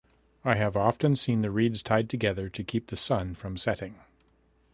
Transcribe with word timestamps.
I 0.43 0.55
have 0.55 0.75
often 0.75 1.15
seen 1.15 1.43
the 1.43 1.51
reeds 1.51 1.83
tied 1.83 2.09
together 2.09 2.49
to 2.49 2.63
keep 2.63 2.87
the 2.87 2.97
sun 2.97 3.35
from 3.35 3.55
setting. 3.55 3.99